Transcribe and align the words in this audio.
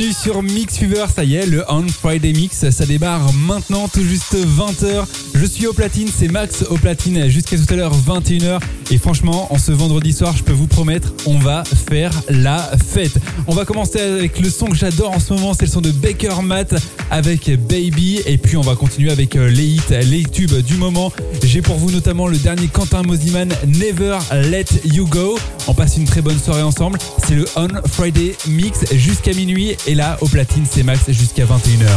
bienvenue 0.00 0.14
sur 0.14 0.42
Mix 0.42 0.78
Fever, 0.78 1.04
ça 1.14 1.24
y 1.24 1.34
est, 1.34 1.44
le 1.44 1.62
On 1.68 1.86
Friday 1.86 2.32
Mix, 2.32 2.70
ça 2.70 2.86
démarre 2.86 3.32
maintenant, 3.34 3.86
tout 3.86 4.02
juste 4.02 4.34
20h. 4.34 5.04
Je 5.34 5.44
suis 5.44 5.66
au 5.66 5.74
platine, 5.74 6.08
c'est 6.08 6.28
Max 6.28 6.64
au 6.70 6.76
platine 6.76 7.28
jusqu'à 7.28 7.58
tout 7.58 7.66
à 7.74 7.76
l'heure 7.76 7.92
21h. 7.94 8.60
Et 8.90 8.98
franchement, 8.98 9.52
en 9.52 9.58
ce 9.58 9.72
vendredi 9.72 10.12
soir, 10.12 10.34
je 10.36 10.42
peux 10.42 10.52
vous 10.52 10.66
promettre, 10.66 11.12
on 11.26 11.38
va 11.38 11.64
faire 11.64 12.12
la 12.28 12.70
fête. 12.84 13.18
On 13.46 13.54
va 13.54 13.64
commencer 13.64 14.00
avec 14.00 14.40
le 14.40 14.48
son 14.48 14.66
que 14.66 14.76
j'adore 14.76 15.12
en 15.12 15.20
ce 15.20 15.34
moment, 15.34 15.52
c'est 15.54 15.66
le 15.66 15.70
son 15.70 15.80
de 15.80 15.90
Baker 15.90 16.42
Matt 16.42 16.74
avec 17.10 17.50
Baby. 17.68 18.20
Et 18.26 18.38
puis 18.38 18.56
on 18.56 18.62
va 18.62 18.76
continuer 18.76 19.10
avec 19.10 19.36
euh, 19.36 19.48
les 19.48 19.66
hits, 19.66 19.80
les 19.90 20.24
tubes 20.24 20.56
du 20.62 20.76
moment. 20.76 21.12
J'ai 21.44 21.62
pour 21.62 21.76
vous 21.76 21.90
notamment 21.90 22.26
le 22.26 22.38
dernier 22.38 22.68
Quentin 22.68 23.02
Mosiman, 23.02 23.48
Never 23.66 24.18
Let 24.32 24.66
You 24.84 25.06
Go. 25.06 25.38
On 25.68 25.74
passe 25.74 25.96
une 25.96 26.06
très 26.06 26.22
bonne 26.22 26.38
soirée 26.38 26.62
ensemble. 26.62 26.98
C'est 27.26 27.34
le 27.34 27.44
On 27.56 27.68
Friday 27.86 28.34
Mix 28.48 28.92
jusqu'à 28.94 29.32
minuit. 29.32 29.76
Là, 29.94 30.18
au 30.20 30.28
platine, 30.28 30.64
c'est 30.70 30.82
Max 30.82 31.10
jusqu'à 31.10 31.44
21h. 31.44 31.88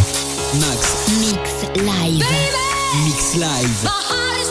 Max. 0.60 1.08
Mix 1.20 1.84
live. 1.84 2.26
Mix 3.06 3.36
live. 3.36 4.43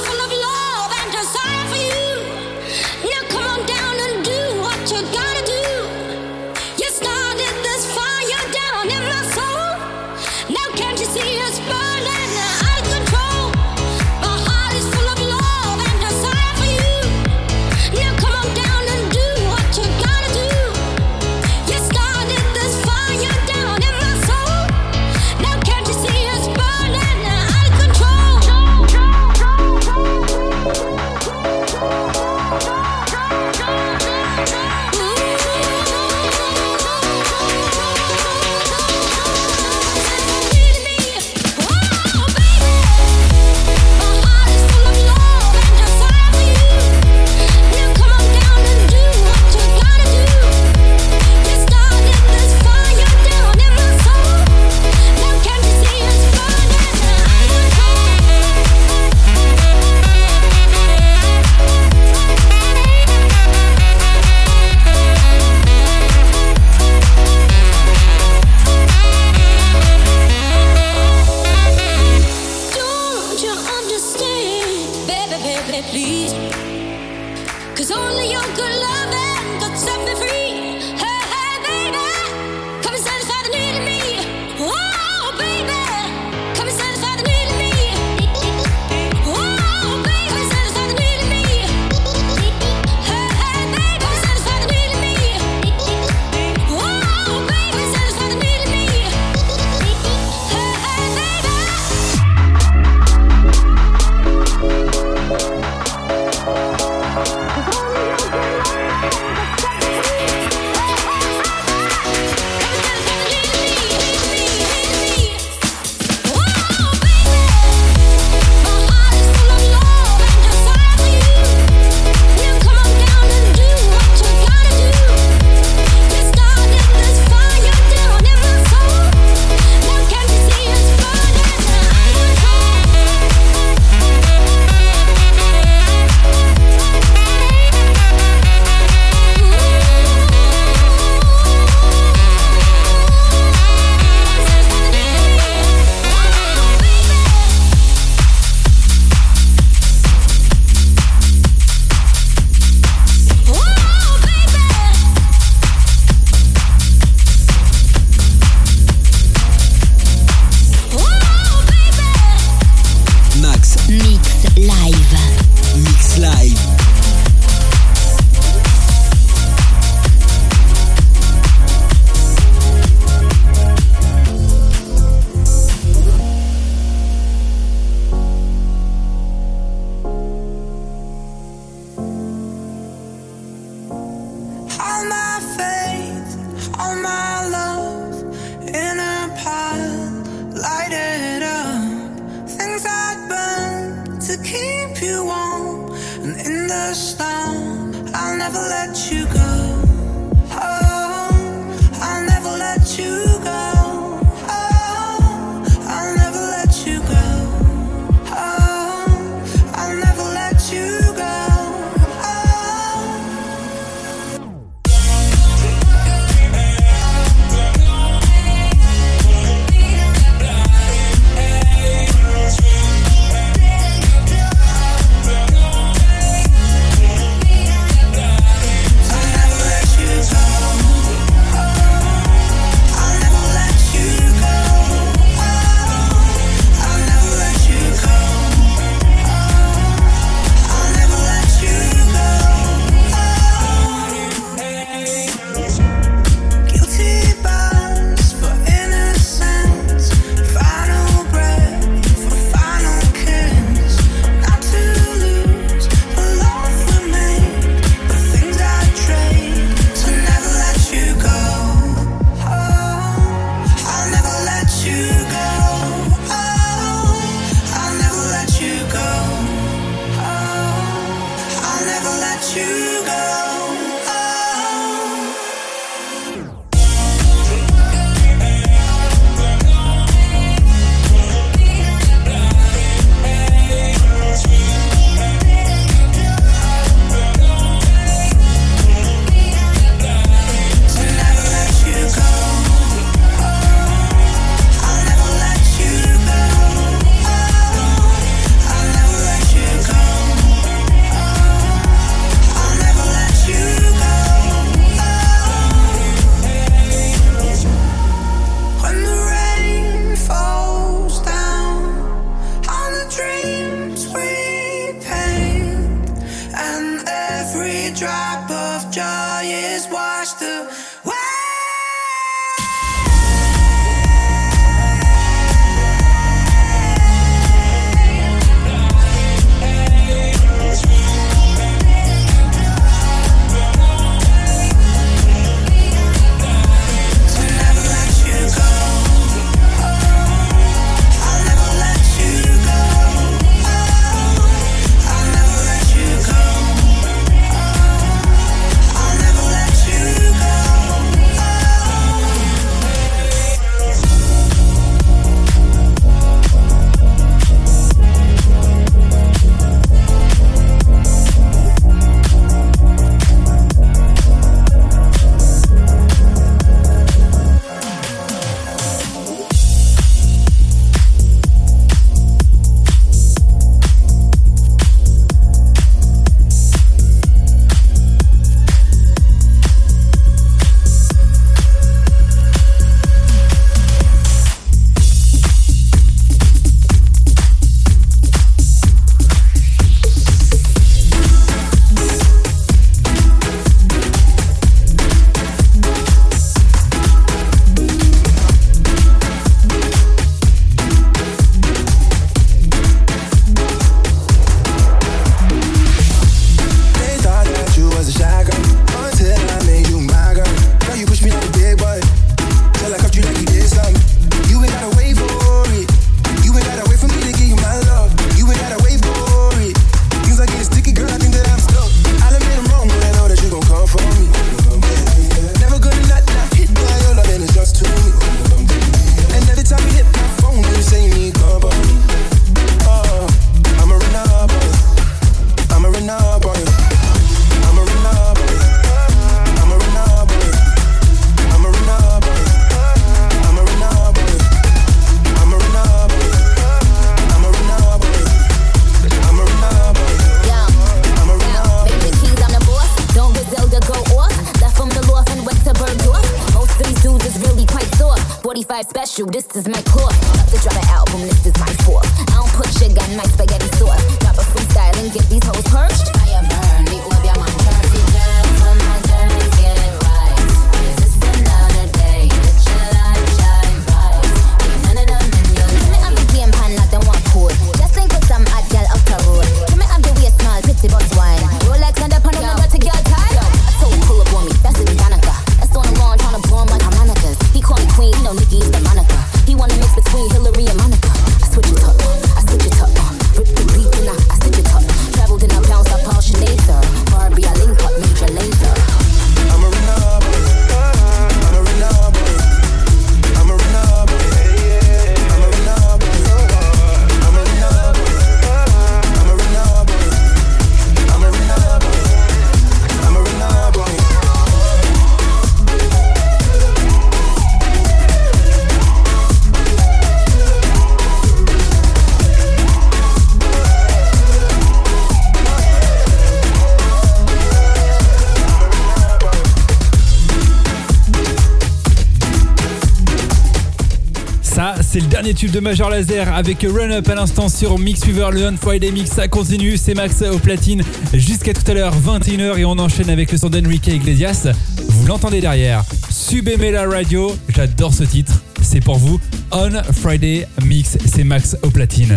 Dernier 535.22 535.34
tube 535.34 535.52
de 535.52 535.60
Major 535.60 535.88
Laser 535.88 536.34
avec 536.34 536.62
Run 536.62 536.90
Up 536.90 537.08
à 537.08 537.14
l'instant 537.14 537.48
sur 537.48 537.78
Mix 537.78 538.02
Fever, 538.02 538.30
le 538.32 538.44
On 538.48 538.56
Friday 538.56 538.90
Mix. 538.90 539.12
Ça 539.12 539.28
continue, 539.28 539.76
c'est 539.76 539.94
Max 539.94 540.20
au 540.22 540.38
platine 540.40 540.82
jusqu'à 541.14 541.52
tout 541.52 541.62
à 541.70 541.74
l'heure, 541.74 541.94
21h, 541.96 542.58
et 542.58 542.64
on 542.64 542.72
enchaîne 542.72 543.08
avec 543.08 543.30
le 543.30 543.38
son 543.38 543.48
d'Enrique 543.48 543.86
Iglesias. 543.86 544.48
Vous 544.88 545.06
l'entendez 545.06 545.40
derrière. 545.40 545.84
Subemela 546.10 546.88
Radio, 546.88 547.36
j'adore 547.54 547.94
ce 547.94 548.02
titre. 548.02 548.32
C'est 548.62 548.80
pour 548.80 548.98
vous. 548.98 549.20
On 549.52 549.70
Friday 549.92 550.48
Mix, 550.64 550.98
c'est 551.06 551.22
Max 551.22 551.56
au 551.62 551.70
platine. 551.70 552.16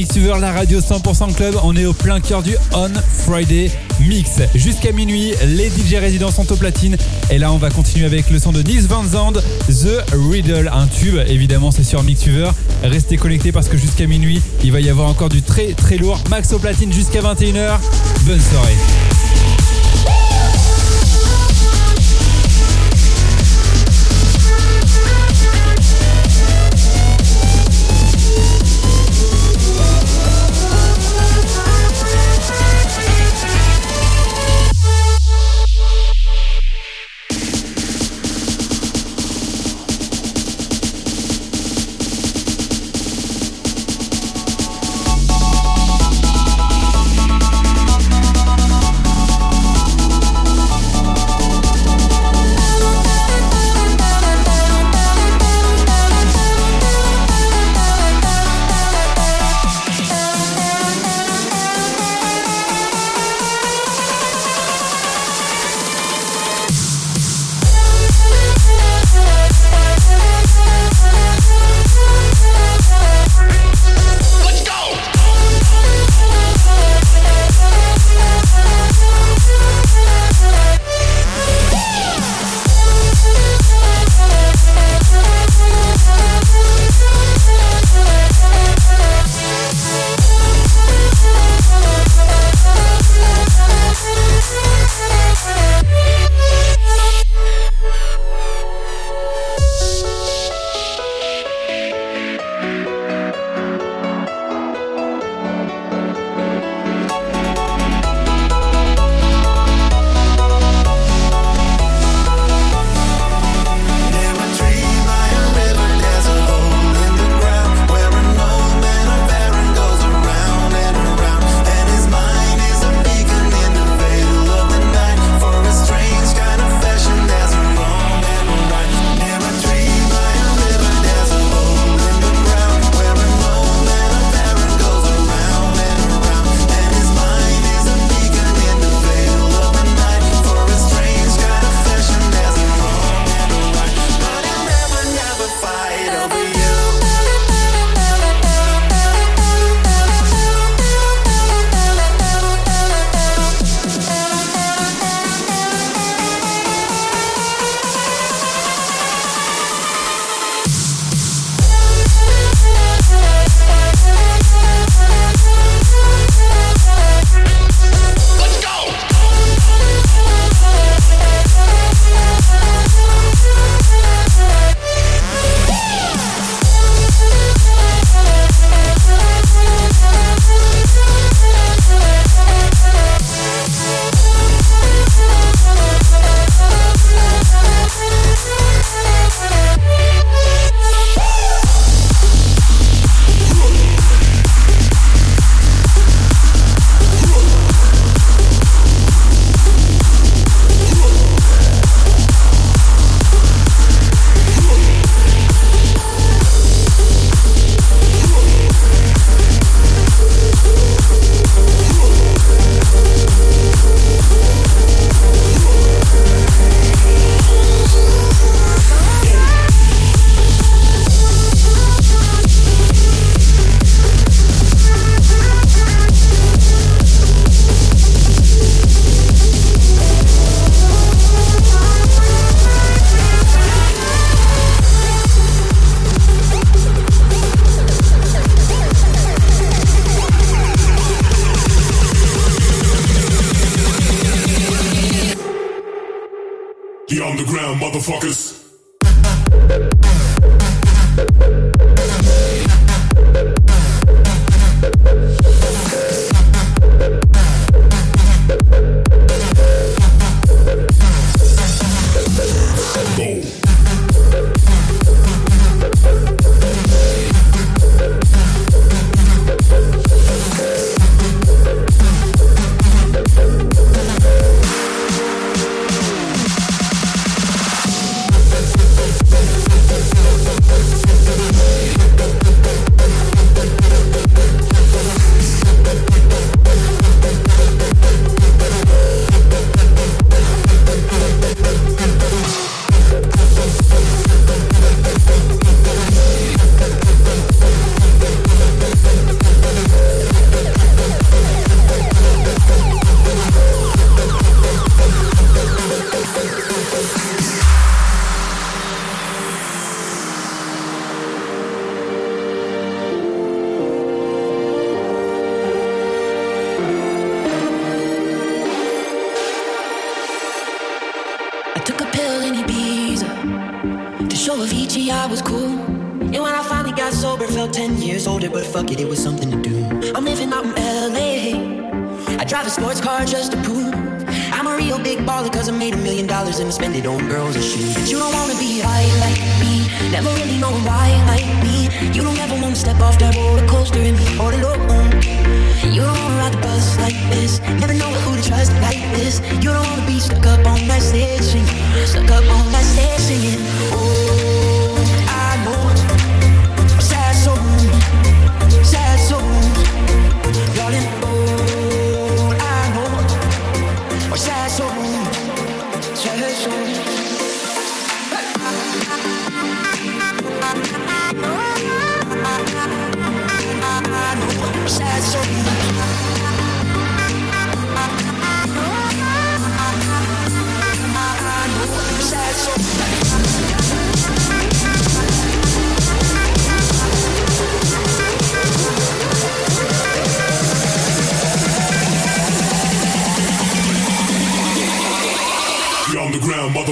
Mix 0.00 0.16
la 0.40 0.52
radio 0.52 0.80
100% 0.80 1.34
club. 1.34 1.56
On 1.62 1.76
est 1.76 1.84
au 1.84 1.92
plein 1.92 2.20
cœur 2.20 2.42
du 2.42 2.56
On 2.72 2.88
Friday 3.26 3.70
Mix. 4.00 4.40
Jusqu'à 4.54 4.92
minuit, 4.92 5.34
les 5.44 5.68
DJ 5.68 5.96
résidents 6.00 6.30
sont 6.30 6.50
au 6.50 6.56
platine. 6.56 6.96
Et 7.30 7.36
là, 7.36 7.52
on 7.52 7.58
va 7.58 7.68
continuer 7.68 8.06
avec 8.06 8.30
le 8.30 8.38
son 8.38 8.50
de 8.50 8.62
Nils 8.62 8.86
Van 8.86 9.04
Zand, 9.04 9.42
The 9.68 10.02
Riddle. 10.30 10.70
Un 10.72 10.86
tube, 10.86 11.16
évidemment, 11.26 11.70
c'est 11.70 11.84
sur 11.84 12.02
Mix 12.02 12.24
Restez 12.82 13.18
connectés 13.18 13.52
parce 13.52 13.68
que 13.68 13.76
jusqu'à 13.76 14.06
minuit, 14.06 14.40
il 14.64 14.72
va 14.72 14.80
y 14.80 14.88
avoir 14.88 15.06
encore 15.06 15.28
du 15.28 15.42
très 15.42 15.74
très 15.74 15.98
lourd. 15.98 16.18
Max 16.30 16.50
au 16.54 16.58
platine 16.58 16.92
jusqu'à 16.92 17.20
21h. 17.20 17.78
Bonne 18.24 18.40
soirée. 18.40 19.09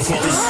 Motherfuckers. 0.08 0.47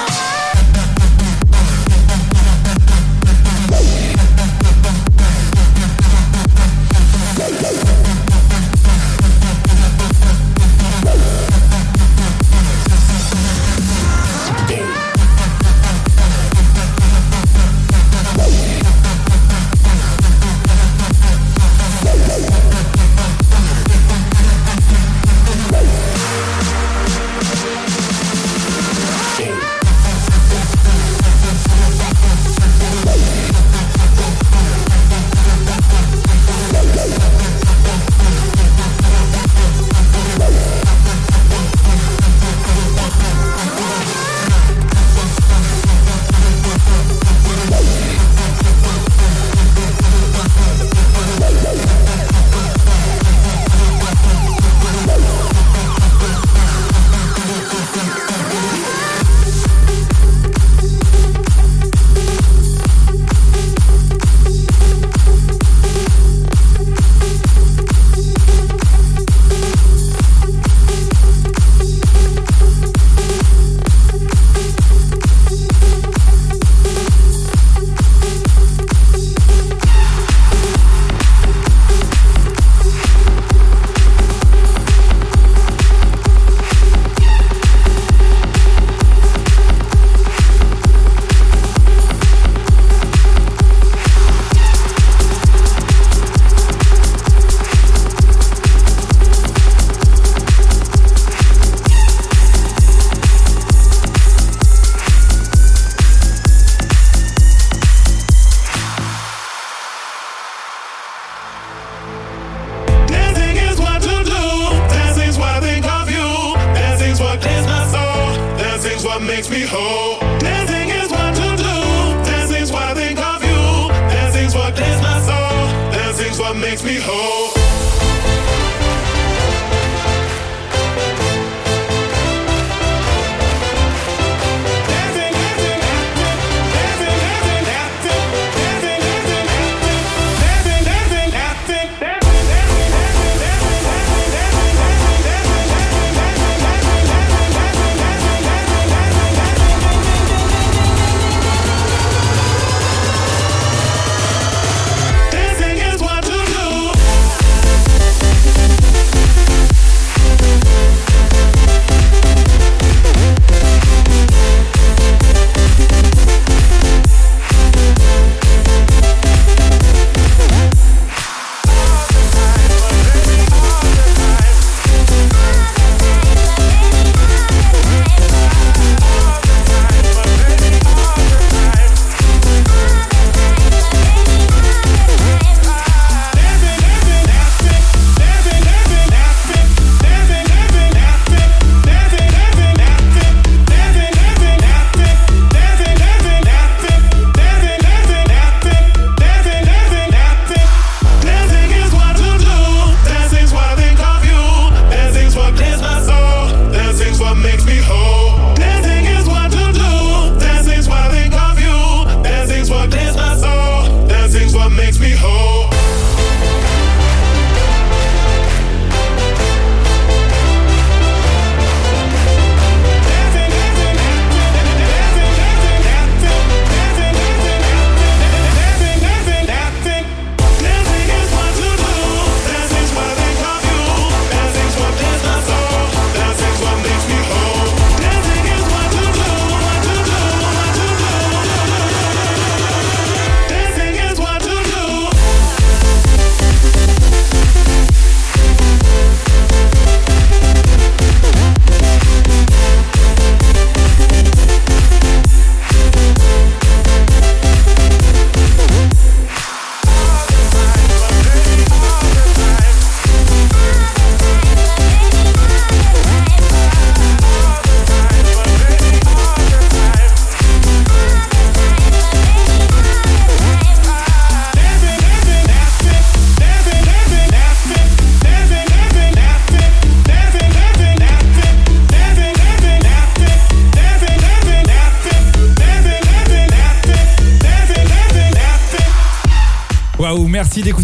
Makes 119.39 119.51
me 119.51 119.61
whole. 119.61 120.08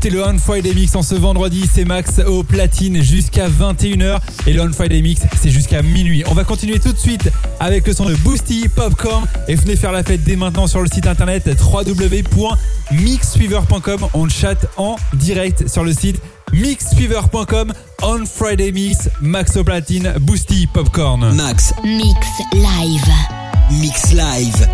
C'est 0.05 0.11
le 0.11 0.23
On 0.23 0.37
Friday 0.37 0.75
Mix 0.75 0.95
en 0.97 1.03
ce 1.03 1.14
vendredi, 1.14 1.64
c'est 1.73 1.87
Max 1.87 2.19
au 2.19 2.43
platine 2.43 3.03
jusqu'à 3.03 3.49
21h 3.49 4.19
et 4.47 4.53
le 4.53 4.61
On 4.61 4.71
Friday 4.71 5.01
Mix 5.01 5.23
c'est 5.40 5.49
jusqu'à 5.49 5.81
minuit. 5.81 6.23
On 6.31 6.35
va 6.35 6.45
continuer 6.45 6.79
tout 6.79 6.93
de 6.93 6.99
suite 6.99 7.31
avec 7.59 7.87
le 7.87 7.95
son 7.95 8.05
de 8.05 8.14
Boosty, 8.17 8.69
Popcorn 8.69 9.25
et 9.49 9.55
venez 9.55 9.77
faire 9.77 9.93
la 9.93 10.03
fête 10.03 10.23
dès 10.23 10.37
maintenant 10.37 10.67
sur 10.67 10.83
le 10.83 10.88
site 10.88 11.07
internet 11.07 11.49
www.mixsuiveur.com. 11.59 14.09
On 14.12 14.29
chatte 14.29 14.67
en 14.77 14.97
direct 15.14 15.69
sur 15.69 15.85
le 15.85 15.95
site 15.95 16.21
mixsuiveur.com 16.53 17.73
On 18.03 18.27
Friday 18.27 18.73
Mix, 18.73 19.09
Max 19.23 19.57
au 19.57 19.64
platine, 19.64 20.12
Boosty, 20.21 20.67
Popcorn. 20.67 21.35
Max. 21.35 21.73
Mix 21.83 22.27
live. 22.53 23.09
Mix 23.71 24.12
live. 24.12 24.69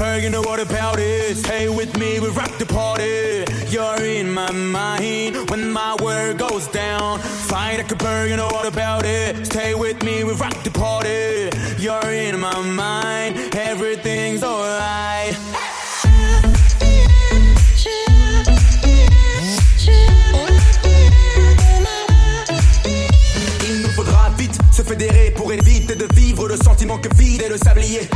you 0.00 0.30
know 0.30 0.42
what 0.42 0.60
about 0.60 0.98
it. 0.98 1.36
Stay 1.36 1.68
with 1.68 1.96
me, 1.98 2.20
we 2.20 2.28
rock 2.28 2.56
the 2.58 2.66
party. 2.66 3.44
You're 3.68 4.04
in 4.04 4.32
my 4.32 4.50
mind 4.50 5.50
when 5.50 5.70
my 5.70 5.96
world 6.02 6.38
goes 6.38 6.68
down. 6.68 7.18
Fight 7.18 7.78
like 7.78 7.92
a 7.92 7.96
bird, 7.96 8.30
you 8.30 8.36
know 8.36 8.48
what 8.48 8.66
about 8.66 9.04
it. 9.04 9.46
Stay 9.46 9.74
with 9.74 10.02
me, 10.02 10.24
we 10.24 10.32
rock 10.34 10.56
the 10.62 10.70
party. 10.70 11.50
You're 11.82 12.12
in 12.12 12.40
my 12.40 12.60
mind, 12.62 13.54
everything's 13.54 14.42
alright. 14.42 15.49
de 26.00 26.14
vivre 26.14 26.48
le 26.48 26.56
sentiment 26.56 26.96
que 26.96 27.14
vide 27.14 27.42
est 27.42 27.48
le 27.48 27.58
sablier. 27.58 28.08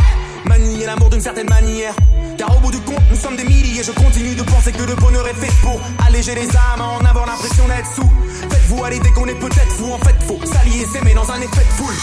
Manier 0.47 0.87
l'amour 0.87 1.11
d'une 1.11 1.20
certaine 1.20 1.49
manière. 1.49 1.94
Car 2.38 2.57
au 2.57 2.61
bout 2.61 2.70
du 2.70 2.81
compte, 2.81 3.03
nous 3.11 3.16
sommes 3.16 3.37
des 3.37 3.44
milliers. 3.44 3.83
Je 3.83 3.92
continue 3.92 4.35
de 4.35 4.42
penser 4.42 4.73
que 4.73 4.83
le 4.83 4.94
bonheur 4.94 5.27
est 5.29 5.35
fait 5.35 5.53
pour 5.61 5.79
alléger 6.07 6.35
les 6.35 6.49
âmes, 6.49 6.81
en 6.81 7.05
avoir 7.05 7.27
l'impression 7.27 7.68
d'être 7.68 7.90
sous. 7.94 8.11
Faites-vous 8.49 8.85
aller 8.85 9.01
dès 9.01 9.11
qu'on 9.11 9.27
est 9.27 9.38
peut-être 9.38 9.73
fou. 9.73 9.92
En 9.92 9.99
fait, 9.99 10.14
faut 10.23 10.40
s'allier 10.47 10.87
s'aimer 10.87 11.12
dans 11.12 11.31
un 11.31 11.40
effet 11.42 11.64
de 11.64 11.75
foule. 11.77 11.94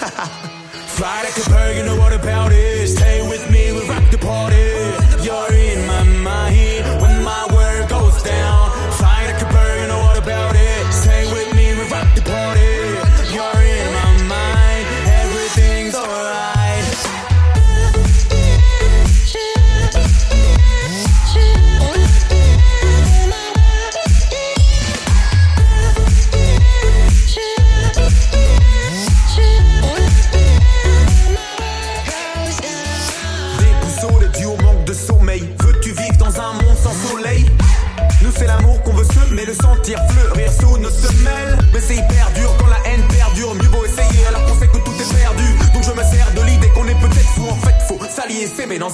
Fly 0.96 1.22
like 1.22 1.36
a 1.36 1.76
you 1.76 1.84
know 1.84 1.96
what 1.96 2.12
about 2.12 2.50
it. 2.50 2.88
Stay 2.88 3.20
with 3.28 3.50
me, 3.50 3.72
we 3.72 3.86
rock 3.86 4.10
the 4.10 4.18
party. 4.18 4.56
You're 5.22 5.52
in 5.52 5.86
my 5.86 6.04
mind. 6.24 6.77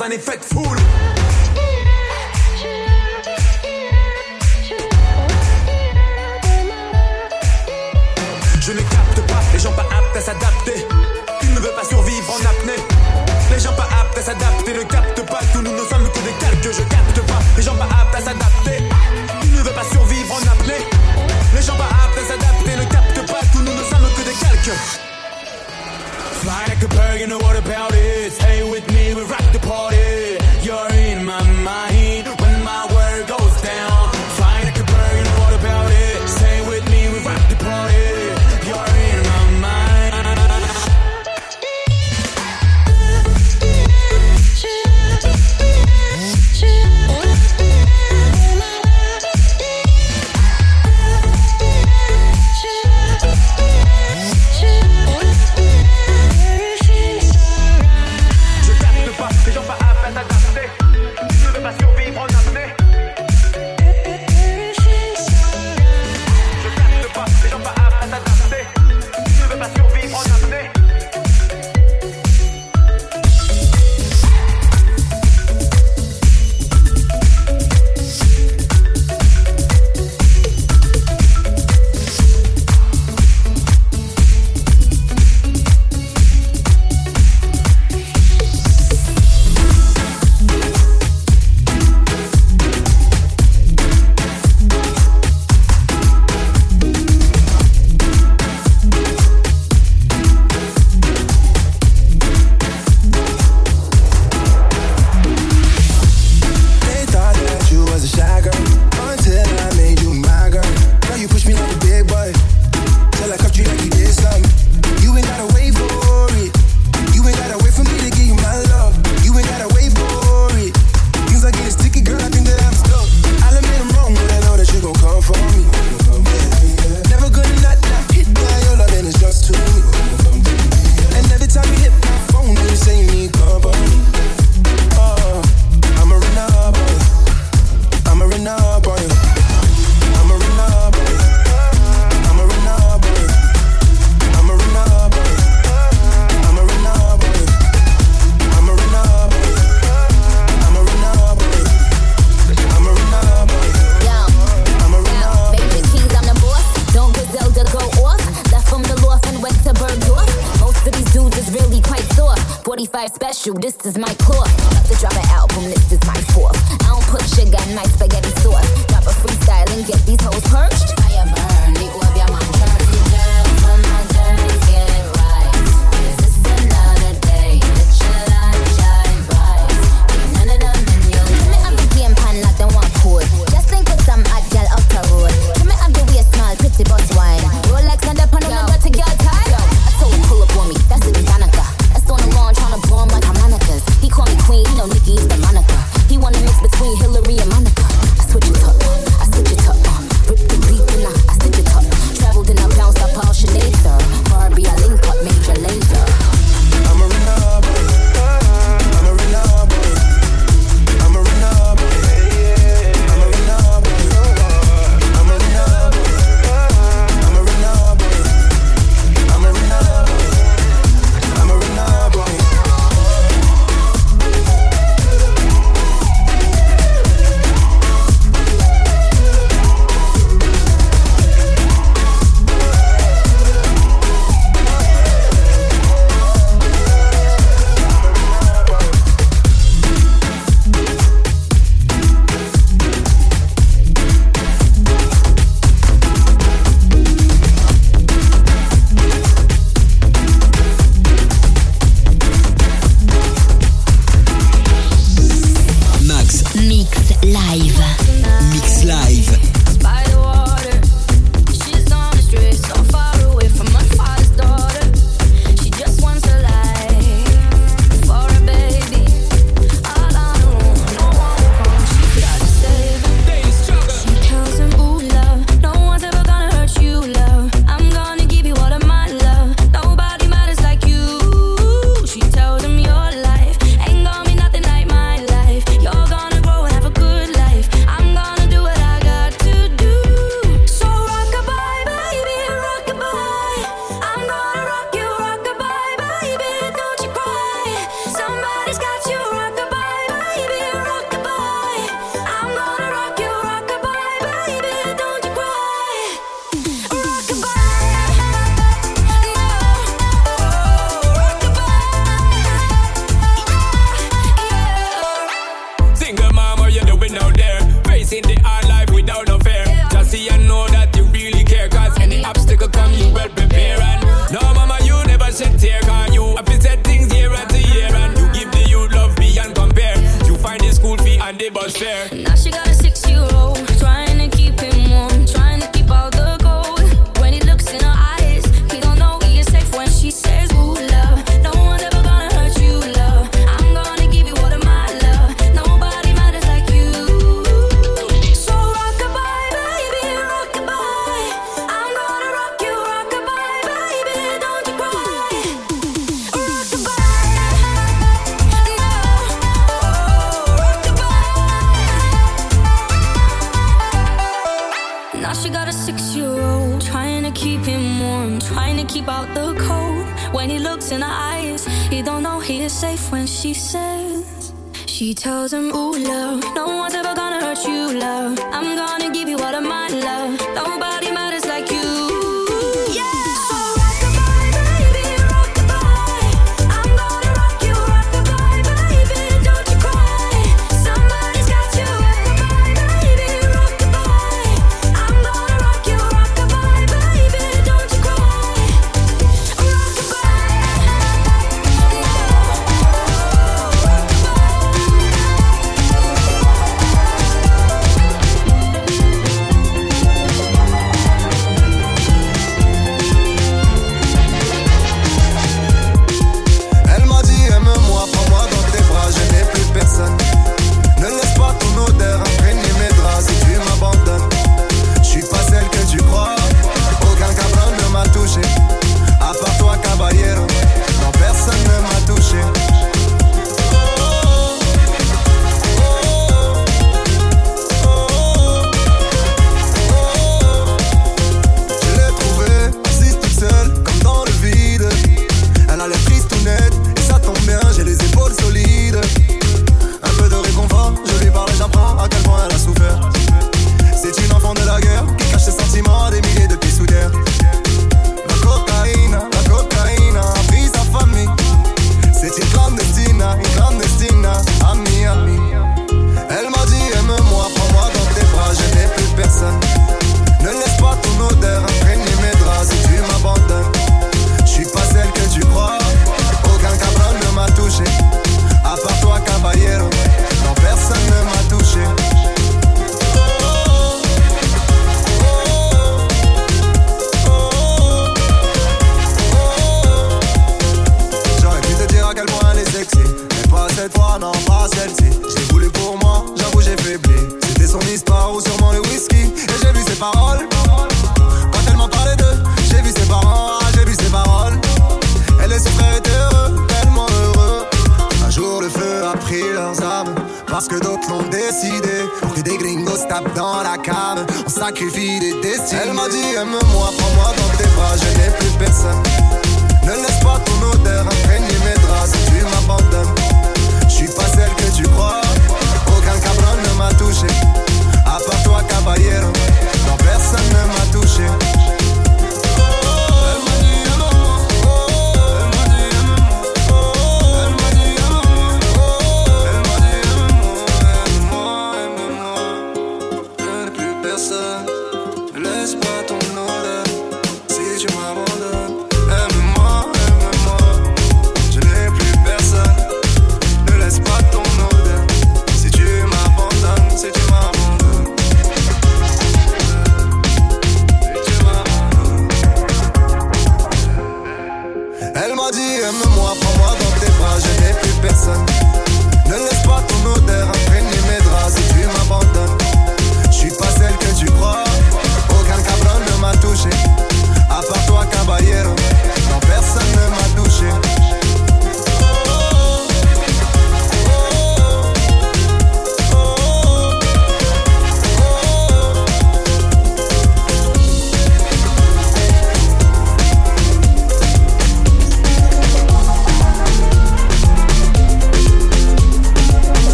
un 0.00 0.10
effet 0.10 0.38
de 0.38 0.44
foule. 0.44 0.78
Je 8.60 8.72
ne 8.72 8.78
capte 8.78 9.20
pas 9.26 9.42
les 9.52 9.58
gens 9.58 9.72
pas 9.72 9.82
aptes 9.82 10.16
à 10.16 10.20
s'adapter. 10.20 10.86
Tu 11.40 11.48
ne 11.48 11.58
veux 11.58 11.72
pas 11.72 11.84
survivre 11.84 12.32
en 12.32 12.40
apnée? 12.40 12.82
Les 13.50 13.60
gens 13.60 13.74
pas 13.74 13.88
aptes 14.00 14.16
à 14.16 14.22
s'adapter. 14.22 14.61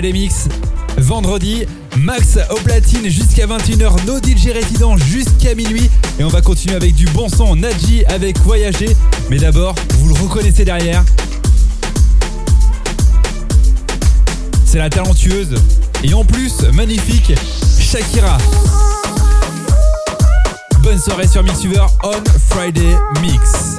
Friday 0.00 0.12
Mix. 0.14 0.48
Vendredi, 0.96 1.66
Max 1.98 2.38
au 2.48 2.54
platine 2.54 3.06
jusqu'à 3.10 3.46
21h, 3.46 4.06
nos 4.06 4.16
DJ 4.16 4.46
résidents 4.50 4.96
jusqu'à 4.96 5.54
minuit. 5.54 5.90
Et 6.18 6.24
on 6.24 6.28
va 6.28 6.40
continuer 6.40 6.74
avec 6.74 6.94
du 6.94 7.04
bon 7.08 7.28
son, 7.28 7.54
Nadji 7.54 8.06
avec 8.06 8.38
Voyager. 8.38 8.96
Mais 9.28 9.36
d'abord, 9.36 9.74
vous 9.98 10.08
le 10.08 10.14
reconnaissez 10.14 10.64
derrière. 10.64 11.04
C'est 14.64 14.78
la 14.78 14.88
talentueuse 14.88 15.56
et 16.02 16.14
en 16.14 16.24
plus 16.24 16.62
magnifique 16.72 17.34
Shakira. 17.78 18.38
Bonne 20.82 20.98
soirée 20.98 21.28
sur 21.28 21.42
Mixuver 21.42 21.84
on 22.04 22.24
Friday 22.48 22.96
Mix. 23.20 23.76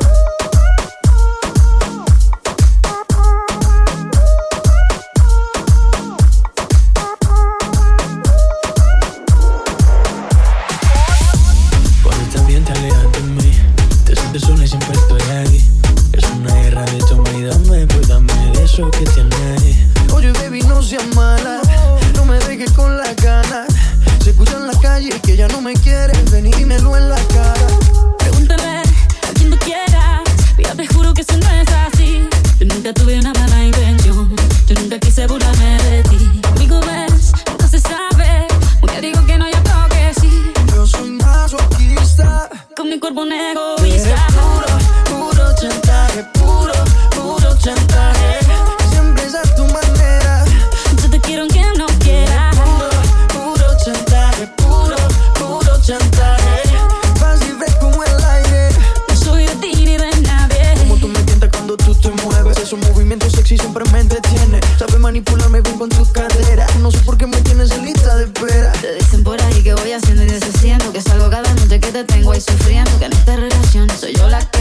Esos 62.62 62.78
movimientos 62.78 63.32
sexy 63.34 63.58
siempre 63.58 63.84
me 63.92 64.02
entretiene. 64.02 64.60
Sabes 64.78 65.00
manipularme 65.00 65.62
bien 65.62 65.80
con 65.80 65.90
tus 65.90 66.10
caderas. 66.10 66.76
No 66.76 66.92
sé 66.92 67.00
por 67.00 67.18
qué 67.18 67.26
me 67.26 67.42
tienes 67.42 67.72
en 67.72 67.86
lista 67.86 68.16
de 68.18 68.26
espera. 68.26 68.72
Te 68.74 68.94
dicen 68.94 69.24
por 69.24 69.42
ahí 69.42 69.64
que 69.64 69.74
voy 69.74 69.92
haciendo 69.92 70.24
y 70.24 70.28
deshaciendo 70.28 70.94
Que 70.94 71.02
salgo 71.02 71.30
cada 71.30 71.52
noche 71.56 71.80
que 71.80 71.92
te 71.92 72.04
tengo 72.04 72.32
ahí 72.32 72.42
sufriendo 72.42 72.92
Que 73.00 73.06
en 73.06 73.14
esta 73.14 73.36
relación 73.36 73.90
soy 74.00 74.14
yo 74.14 74.28
la 74.28 74.40
que 74.40 74.61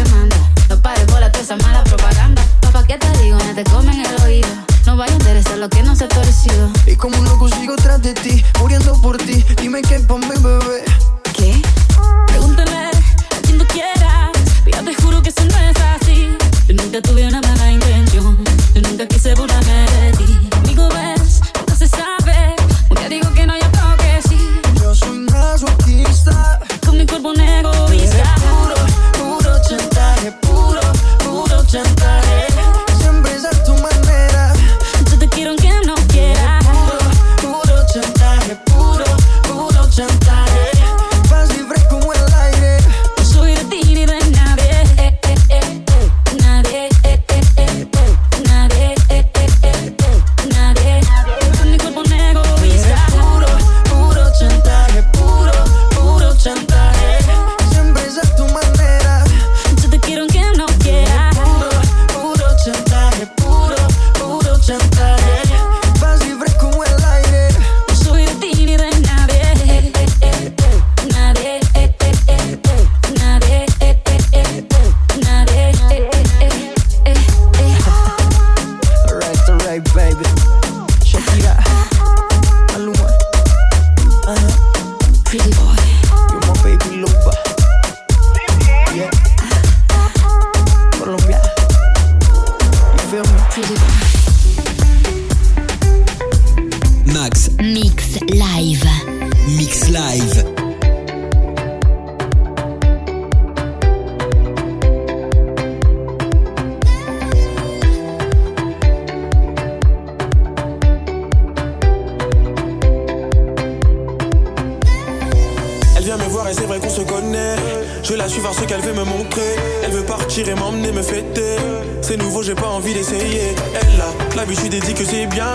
Et 120.47 120.55
m'emmener 120.55 120.91
me 120.91 121.03
fêter. 121.03 121.57
C'est 122.01 122.17
nouveau, 122.17 122.43
j'ai 122.43 122.55
pas 122.55 122.69
envie 122.69 122.95
d'essayer. 122.95 123.55
Elle 123.75 124.01
a 124.01 124.37
l'habitude 124.37 124.73
et 124.73 124.81
dit 124.81 124.95
que 124.95 125.05
c'est 125.05 125.27
bien. 125.27 125.55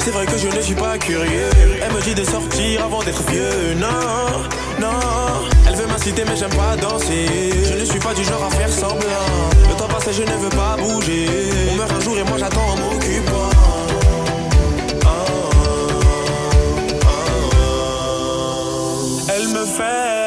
C'est 0.00 0.10
vrai 0.10 0.26
que 0.26 0.36
je 0.36 0.48
ne 0.48 0.60
suis 0.60 0.74
pas 0.74 0.98
curieux. 0.98 1.50
Elle 1.80 1.92
me 1.92 2.00
dit 2.00 2.14
de 2.14 2.24
sortir 2.24 2.84
avant 2.84 3.04
d'être 3.04 3.22
vieux. 3.30 3.74
Non, 3.78 3.86
non. 4.80 4.98
Elle 5.68 5.76
veut 5.76 5.86
m'inciter, 5.86 6.24
mais 6.26 6.36
j'aime 6.36 6.50
pas 6.50 6.76
danser. 6.76 7.52
Je 7.68 7.74
ne 7.78 7.84
suis 7.84 8.00
pas 8.00 8.12
du 8.12 8.24
genre 8.24 8.42
à 8.44 8.50
faire 8.50 8.68
semblant. 8.68 9.28
Le 9.68 9.76
temps 9.76 9.86
passe 9.86 10.08
et 10.08 10.12
je 10.12 10.22
ne 10.22 10.36
veux 10.38 10.50
pas 10.50 10.76
bouger. 10.76 11.26
On 11.70 11.76
meurt 11.76 11.92
un 11.92 12.00
jour 12.00 12.18
et 12.18 12.24
moi 12.24 12.36
j'attends 12.36 12.66
en 12.66 12.76
m'occupant. 12.76 13.50
Elle 19.32 19.48
me 19.48 19.64
fait 19.64 20.19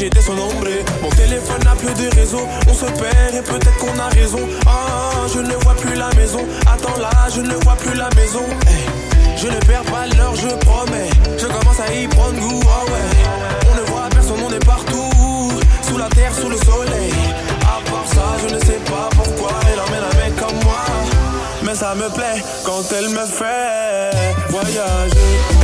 j'étais 0.00 0.22
son 0.22 0.32
ombre. 0.32 0.66
Mon 1.02 1.10
téléphone 1.10 1.60
a 1.70 1.76
peu 1.76 1.92
de 1.92 2.08
réseau. 2.16 2.40
On 2.68 2.74
se 2.74 2.86
perd 2.86 3.34
et 3.34 3.42
peut-être 3.42 3.76
qu'on 3.76 3.98
a 3.98 4.08
raison. 4.08 4.40
Ah, 4.66 5.26
je 5.32 5.40
ne 5.40 5.54
vois 5.62 5.74
plus 5.74 5.94
la 5.94 6.08
maison. 6.16 6.40
Attends 6.62 6.98
là, 6.98 7.10
je 7.34 7.42
ne 7.42 7.54
vois 7.64 7.76
plus 7.76 7.94
la 7.94 8.08
maison. 8.16 8.44
Je 9.36 9.46
ne 9.46 9.58
perds 9.68 9.84
pas 9.84 10.06
l'heure, 10.16 10.34
je 10.34 10.48
promets. 10.64 11.10
Je 11.36 11.46
commence 11.46 11.80
à 11.80 11.92
y 11.92 12.08
prendre 12.08 12.38
goût. 12.38 12.60
Ah 12.64 12.84
ouais. 12.90 13.70
On 13.70 13.74
ne 13.76 13.86
voit 13.90 14.08
personne, 14.10 14.40
on 14.42 14.52
est 14.52 14.64
partout. 14.64 15.52
Sous 15.82 15.98
la 15.98 16.08
terre, 16.08 16.32
sous 16.34 16.48
le 16.48 16.56
soleil. 16.56 17.12
À 17.62 17.90
part 17.90 18.06
ça, 18.06 18.26
je 18.48 18.54
ne 18.54 18.60
sais 18.60 18.80
pas 18.86 19.08
pourquoi 19.14 19.52
elle 19.70 19.80
emmène 19.80 20.04
un 20.10 20.16
mec 20.24 20.34
comme 20.36 20.58
moi. 20.64 20.84
Mais 21.62 21.74
ça 21.74 21.94
me 21.94 22.08
plaît 22.08 22.42
quand 22.64 22.84
elle 22.96 23.10
me 23.10 23.26
fait 23.26 24.10
voyager. 24.48 25.59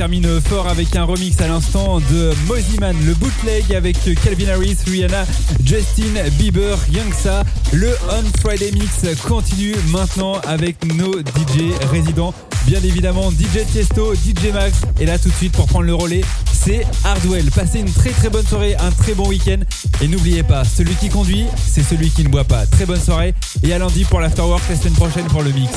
Termine 0.00 0.40
fort 0.40 0.66
avec 0.66 0.96
un 0.96 1.04
remix 1.04 1.38
à 1.42 1.46
l'instant 1.46 2.00
de 2.00 2.32
Mosiman, 2.46 2.96
le 3.04 3.12
bootleg 3.12 3.74
avec 3.74 3.98
Calvin 4.24 4.48
Harris, 4.48 4.78
Rihanna, 4.86 5.26
Justin 5.62 6.26
Bieber, 6.38 6.78
ça. 7.12 7.44
Le 7.70 7.94
On 8.10 8.24
Friday 8.40 8.70
Mix 8.72 9.04
continue 9.28 9.74
maintenant 9.88 10.40
avec 10.46 10.82
nos 10.94 11.18
DJ 11.18 11.74
résidents. 11.90 12.32
Bien 12.66 12.80
évidemment, 12.82 13.30
DJ 13.30 13.66
Tiesto, 13.70 14.14
DJ 14.14 14.54
Max. 14.54 14.80
Et 15.00 15.04
là, 15.04 15.18
tout 15.18 15.28
de 15.28 15.34
suite, 15.34 15.52
pour 15.52 15.66
prendre 15.66 15.84
le 15.84 15.94
relais, 15.94 16.22
c'est 16.62 16.86
Hardwell. 17.04 17.50
Passez 17.50 17.80
une 17.80 17.92
très 17.92 18.10
très 18.10 18.28
bonne 18.28 18.46
soirée, 18.46 18.76
un 18.76 18.90
très 18.90 19.14
bon 19.14 19.28
week-end. 19.28 19.58
Et 20.02 20.08
n'oubliez 20.08 20.42
pas, 20.42 20.64
celui 20.64 20.94
qui 20.94 21.08
conduit, 21.08 21.46
c'est 21.56 21.82
celui 21.82 22.10
qui 22.10 22.24
ne 22.24 22.28
boit 22.28 22.44
pas. 22.44 22.66
Très 22.66 22.86
bonne 22.86 23.00
soirée. 23.00 23.34
Et 23.62 23.72
à 23.72 23.78
lundi 23.78 24.04
pour 24.04 24.20
l'afterwork 24.20 24.62
la 24.68 24.76
semaine 24.76 24.94
prochaine 24.94 25.26
pour 25.26 25.42
le 25.42 25.52
mix. 25.52 25.72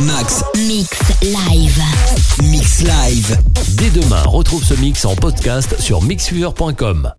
Max 0.00 0.44
Mix 0.56 0.90
live. 1.22 1.82
Mix 2.42 2.82
Live. 2.82 3.38
Dès 3.76 3.90
demain, 3.90 4.22
retrouve 4.22 4.64
ce 4.64 4.74
mix 4.74 5.04
en 5.04 5.14
podcast 5.14 5.80
sur 5.80 6.02
mixfever.com. 6.02 7.12